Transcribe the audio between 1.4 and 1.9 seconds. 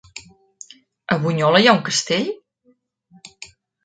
hi ha un